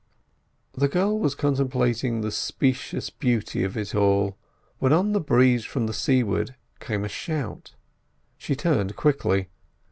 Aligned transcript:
'"The 0.73 0.87
girl 0.87 1.19
was 1.19 1.35
contemplating 1.35 2.21
the 2.21 2.31
specious 2.31 3.11
beauty 3.11 3.63
of 3.63 3.77
it 3.77 3.93
all, 3.93 4.35
when 4.79 4.91
on 4.91 5.11
the 5.11 5.21
breeze 5.21 5.63
from 5.63 5.87
seaward 5.93 6.55
came 6.79 7.05
a 7.05 7.07
shout. 7.07 7.75
She 8.35 8.55
turned 8.55 8.95
quickly. 8.95 9.49